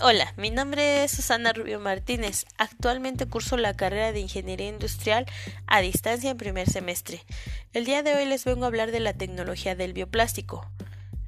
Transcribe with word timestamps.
Hola, 0.00 0.34
mi 0.36 0.50
nombre 0.50 1.04
es 1.04 1.12
Susana 1.12 1.52
Rubio 1.52 1.78
Martínez. 1.78 2.46
Actualmente 2.58 3.26
curso 3.26 3.56
la 3.56 3.74
carrera 3.74 4.10
de 4.10 4.18
Ingeniería 4.18 4.68
Industrial 4.68 5.24
a 5.68 5.80
distancia 5.82 6.32
en 6.32 6.36
primer 6.36 6.68
semestre. 6.68 7.24
El 7.72 7.84
día 7.84 8.02
de 8.02 8.12
hoy 8.12 8.24
les 8.24 8.44
vengo 8.44 8.64
a 8.64 8.66
hablar 8.66 8.90
de 8.90 8.98
la 8.98 9.12
tecnología 9.12 9.76
del 9.76 9.92
bioplástico. 9.92 10.68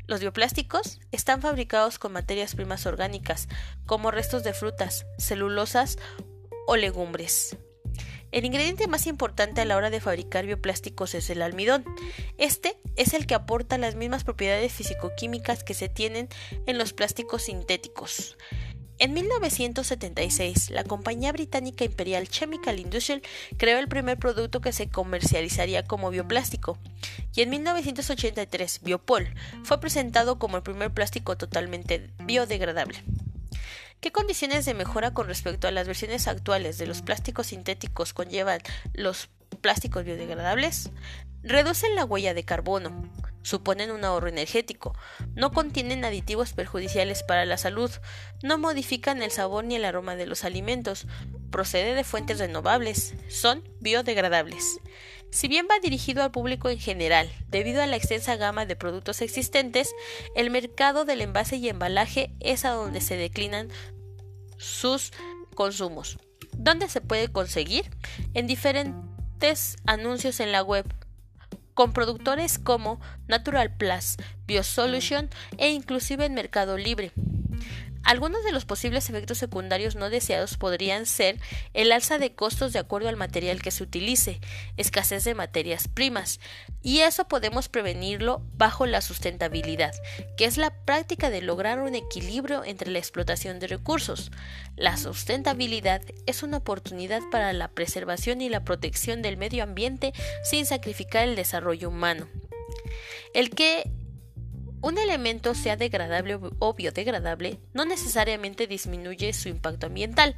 Los 0.09 0.19
bioplásticos 0.19 0.99
están 1.13 1.43
fabricados 1.43 2.01
con 2.01 2.13
materias 2.13 2.57
primas 2.57 2.87
orgánicas, 2.87 3.47
como 3.87 4.11
restos 4.11 4.43
de 4.43 4.53
frutas, 4.53 5.07
celulosas 5.17 5.97
o 6.67 6.75
legumbres. 6.75 7.57
El 8.33 8.45
ingrediente 8.45 8.87
más 8.87 9.07
importante 9.07 9.61
a 9.61 9.65
la 9.65 9.77
hora 9.77 9.91
de 9.91 10.01
fabricar 10.01 10.47
bioplásticos 10.47 11.15
es 11.15 11.31
el 11.31 11.43
almidón. 11.43 11.85
Este 12.39 12.77
es 12.97 13.15
el 13.15 13.27
que 13.27 13.35
aporta 13.35 13.79
las 13.79 13.95
mismas 13.95 14.25
propiedades 14.25 14.73
fisicoquímicas 14.73 15.65
que 15.65 15.75
se 15.75 15.89
tienen 15.89 16.29
en 16.67 16.79
los 16.79 16.93
plásticos 16.93 17.43
sintéticos. 17.43 18.37
En 18.99 19.13
1976, 19.13 20.71
la 20.71 20.83
compañía 20.83 21.31
británica 21.31 21.85
Imperial 21.85 22.29
Chemical 22.29 22.79
Industries 22.79 23.21
creó 23.59 23.79
el 23.79 23.89
primer 23.89 24.19
producto 24.19 24.63
que 24.63 24.73
se 24.73 24.89
comercializaría 24.89 25.85
como 25.85 26.09
bioplástico, 26.09 26.79
y 27.35 27.43
en 27.43 27.51
1983, 27.51 28.81
Biopol 28.83 29.35
fue 29.65 29.81
presentado 29.81 30.39
como 30.39 30.57
el 30.57 30.63
primer 30.63 30.95
plástico 30.95 31.37
totalmente 31.37 32.09
biodegradable. 32.25 33.03
¿Qué 34.01 34.13
condiciones 34.13 34.65
de 34.65 34.75
mejora 34.75 35.13
con 35.13 35.27
respecto 35.27 35.67
a 35.67 35.71
las 35.71 35.87
versiones 35.87 36.29
actuales 36.29 36.79
de 36.79 36.87
los 36.87 37.03
plásticos 37.03 37.49
sintéticos 37.49 38.13
conllevan 38.13 38.61
los 38.93 39.29
plásticos 39.61 40.05
biodegradables? 40.05 40.91
Reducen 41.43 41.95
la 41.95 42.05
huella 42.05 42.35
de 42.35 42.45
carbono, 42.45 43.11
suponen 43.43 43.91
un 43.91 44.05
ahorro 44.05 44.29
energético, 44.29 44.95
no 45.35 45.53
contienen 45.53 46.05
aditivos 46.05 46.53
perjudiciales 46.53 47.23
para 47.23 47.47
la 47.47 47.57
salud, 47.57 47.91
no 48.43 48.59
modifican 48.59 49.23
el 49.23 49.31
sabor 49.31 49.65
ni 49.65 49.77
el 49.77 49.85
aroma 49.85 50.17
de 50.17 50.27
los 50.27 50.45
alimentos, 50.45 51.07
procede 51.51 51.95
de 51.95 52.05
fuentes 52.05 52.39
renovables, 52.39 53.15
son 53.29 53.63
biodegradables. 53.81 54.81
Si 55.31 55.49
bien 55.49 55.67
va 55.71 55.79
dirigido 55.81 56.23
al 56.23 56.31
público 56.31 56.69
en 56.69 56.79
general, 56.79 57.31
debido 57.49 57.83
a 57.83 57.87
la 57.87 57.97
extensa 57.97 58.37
gama 58.37 58.67
de 58.67 58.77
productos 58.77 59.21
existentes, 59.23 59.95
el 60.35 60.51
mercado 60.51 61.05
del 61.05 61.21
envase 61.21 61.57
y 61.57 61.69
embalaje 61.69 62.33
es 62.41 62.65
a 62.65 62.71
donde 62.71 63.01
se 63.01 63.17
declinan 63.17 63.71
sus 64.57 65.13
consumos. 65.55 66.19
¿Dónde 66.57 66.89
se 66.89 67.01
puede 67.01 67.29
conseguir? 67.29 67.91
En 68.35 68.47
diferentes 68.47 69.77
anuncios 69.87 70.41
en 70.41 70.53
la 70.53 70.63
web 70.63 70.87
con 71.75 71.93
productores 71.93 72.59
como 72.59 73.01
Natural 73.29 73.77
Plus, 73.77 74.17
Biosolution 74.47 75.29
e 75.59 75.71
inclusive 75.71 76.25
en 76.25 76.35
Mercado 76.35 76.79
Libre. 76.79 77.13
Algunos 78.07 78.45
de 78.45 78.53
los 78.53 78.65
posibles 78.65 79.11
efectos 79.11 79.37
secundarios 79.37 79.97
no 79.97 80.11
deseados 80.11 80.57
podrían 80.57 81.07
ser 81.07 81.41
el 81.75 81.91
alza 81.91 82.19
de 82.19 82.37
costos 82.37 82.73
de 82.73 82.79
acuerdo 82.79 83.09
al 83.09 83.17
material 83.17 83.61
que 83.61 83.73
se 83.73 83.83
utilice, 83.83 84.41
escasez 84.77 85.25
de 85.25 85.35
materias 85.35 85.89
primas, 85.89 86.39
y 86.83 87.01
eso 87.01 87.27
podemos 87.27 87.69
prevenirlo 87.69 88.43
bajo 88.57 88.87
la 88.87 89.01
sustentabilidad, 89.01 89.93
que 90.37 90.45
es 90.45 90.57
la 90.57 90.71
práctica 90.85 91.31
de 91.31 91.43
lograr 91.43 91.81
un 91.81 91.97
equilibrio 91.97 92.63
entre 92.63 92.93
la 92.93 93.01
explotación 93.01 93.59
de 93.59 93.67
recursos. 93.67 94.31
La 94.77 94.97
sustentabilidad 94.97 96.03
es 96.27 96.45
una 96.45 96.59
oportunidad 96.59 97.23
para 97.33 97.53
la 97.53 97.67
preservación 97.67 98.41
y 98.41 98.49
la 98.49 98.63
protección 98.63 99.21
del 99.21 99.37
medio 99.37 99.65
ambiente 99.65 100.13
sin 100.45 100.65
sacrificar 100.65 101.27
el 101.27 101.35
desarrollo 101.35 101.89
humano. 101.89 102.29
El 103.35 103.51
que 103.51 103.91
un 104.87 104.99
elemento 104.99 105.57
sea 105.57 105.77
degradable 105.77 106.39
o 106.61 106.75
biodegradable 106.75 107.59
no 107.75 107.85
necesariamente 107.85 108.69
disminuye 108.69 109.33
su 109.33 109.49
impacto 109.49 109.87
ambiental, 109.87 110.37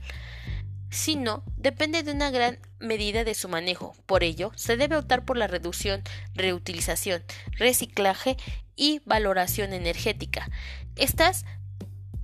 sino 0.88 1.44
depende 1.58 2.02
de 2.02 2.12
una 2.12 2.30
gran 2.30 2.58
medida 2.78 3.24
de 3.24 3.34
su 3.34 3.50
manejo. 3.50 3.94
Por 4.06 4.24
ello, 4.24 4.50
se 4.56 4.78
debe 4.78 4.96
optar 4.96 5.26
por 5.26 5.36
la 5.36 5.48
reducción, 5.48 6.02
reutilización, 6.34 7.22
reciclaje 7.58 8.38
y 8.74 9.02
valoración 9.04 9.74
energética. 9.74 10.48
Estas 10.96 11.44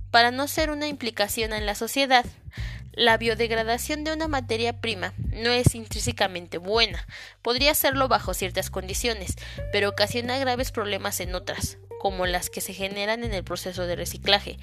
para 0.09 0.31
no 0.31 0.47
ser 0.47 0.71
una 0.71 0.87
implicación 0.87 1.53
en 1.53 1.67
la 1.67 1.75
sociedad. 1.75 2.25
La 2.91 3.17
biodegradación 3.17 4.03
de 4.03 4.13
una 4.13 4.27
materia 4.27 4.81
prima 4.81 5.13
no 5.17 5.51
es 5.51 5.75
intrínsecamente 5.75 6.57
buena, 6.57 7.05
podría 7.43 7.75
serlo 7.75 8.07
bajo 8.07 8.33
ciertas 8.33 8.71
condiciones, 8.71 9.35
pero 9.71 9.89
ocasiona 9.89 10.39
graves 10.39 10.71
problemas 10.71 11.19
en 11.19 11.35
otras 11.35 11.77
como 11.99 12.25
las 12.25 12.49
que 12.49 12.61
se 12.61 12.73
generan 12.73 13.23
en 13.23 13.33
el 13.33 13.43
proceso 13.43 13.85
de 13.85 13.95
reciclaje. 13.95 14.57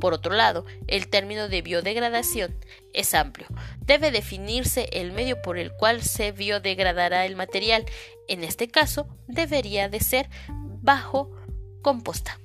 Por 0.00 0.14
otro 0.14 0.34
lado, 0.34 0.64
el 0.86 1.08
término 1.08 1.48
de 1.48 1.62
biodegradación 1.62 2.56
es 2.92 3.14
amplio. 3.14 3.48
Debe 3.80 4.10
definirse 4.10 4.88
el 4.92 5.12
medio 5.12 5.40
por 5.42 5.58
el 5.58 5.72
cual 5.72 6.02
se 6.02 6.32
biodegradará 6.32 7.26
el 7.26 7.36
material. 7.36 7.84
En 8.28 8.44
este 8.44 8.68
caso, 8.68 9.08
debería 9.26 9.88
de 9.88 10.00
ser 10.00 10.28
bajo 10.82 11.30
composta. 11.82 12.40